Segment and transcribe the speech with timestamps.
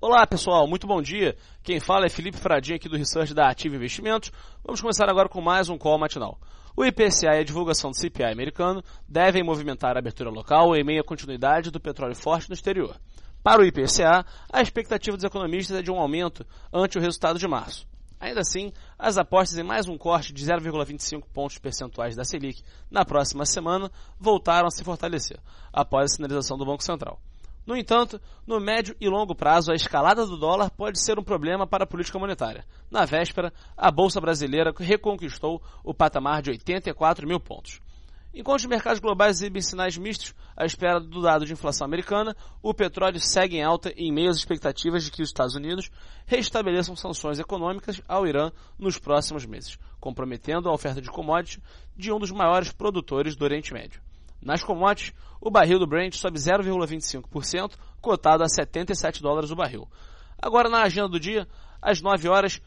[0.00, 1.36] Olá pessoal, muito bom dia.
[1.60, 4.30] Quem fala é Felipe Fradinho aqui do Research da Ativa Investimentos.
[4.64, 6.38] Vamos começar agora com mais um call matinal.
[6.76, 11.00] O IPCA e a divulgação do CPI americano devem movimentar a abertura local em meio
[11.00, 12.94] à continuidade do petróleo forte no exterior.
[13.42, 17.48] Para o IPCA, a expectativa dos economistas é de um aumento ante o resultado de
[17.48, 17.84] março.
[18.20, 23.04] Ainda assim, as apostas em mais um corte de 0,25 pontos percentuais da Selic na
[23.04, 25.40] próxima semana voltaram a se fortalecer,
[25.72, 27.20] após a sinalização do Banco Central.
[27.68, 31.66] No entanto, no médio e longo prazo, a escalada do dólar pode ser um problema
[31.66, 32.64] para a política monetária.
[32.90, 37.78] Na véspera, a Bolsa Brasileira reconquistou o patamar de 84 mil pontos.
[38.32, 42.72] Enquanto os mercados globais exibem sinais mistos à espera do dado de inflação americana, o
[42.72, 45.90] petróleo segue em alta em meio às expectativas de que os Estados Unidos
[46.24, 51.62] restabeleçam sanções econômicas ao Irã nos próximos meses, comprometendo a oferta de commodities
[51.94, 54.07] de um dos maiores produtores do Oriente Médio.
[54.48, 55.12] Nas commodities,
[55.42, 59.86] o barril do Brent sobe 0,25%, cotado a 77 dólares o barril.
[60.40, 61.46] Agora, na agenda do dia,
[61.82, 62.58] às 9 horas,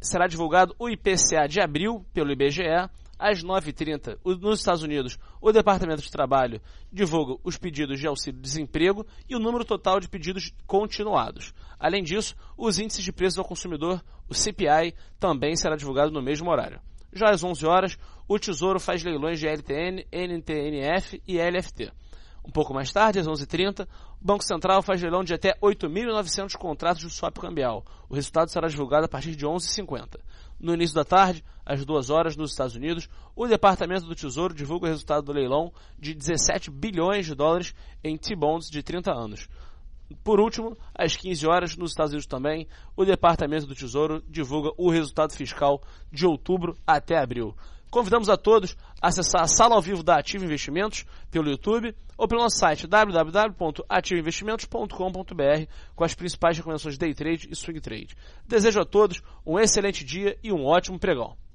[0.00, 2.88] será divulgado o IPCA de abril pelo IBGE.
[3.18, 6.60] Às 9h30, nos Estados Unidos, o Departamento de Trabalho
[6.92, 11.52] divulga os pedidos de auxílio-desemprego e o número total de pedidos continuados.
[11.80, 16.48] Além disso, os índices de preços ao consumidor, o CPI, também será divulgado no mesmo
[16.48, 16.80] horário.
[17.12, 21.90] Já às 11 horas, o Tesouro faz leilões de LTN, NTNF e LFT.
[22.48, 23.86] Um pouco mais tarde, às 11h30,
[24.20, 27.84] o Banco Central faz leilão de até 8.900 contratos de swap cambial.
[28.08, 30.18] O resultado será divulgado a partir de 11h50.
[30.58, 34.86] No início da tarde, às 2 horas, nos Estados Unidos, o Departamento do Tesouro divulga
[34.86, 39.48] o resultado do leilão de 17 bilhões de dólares em T-bonds de 30 anos.
[40.24, 44.90] Por último, às 15 horas, nos Estados Unidos também, o Departamento do Tesouro divulga o
[44.90, 47.54] resultado fiscal de outubro até abril.
[47.90, 52.28] Convidamos a todos a acessar a sala ao vivo da Ativo Investimentos pelo YouTube ou
[52.28, 58.14] pelo nosso site www.ativoinvestimentos.com.br com as principais recomendações de day trade e swing trade.
[58.46, 61.38] Desejo a todos um excelente dia e um ótimo pregão.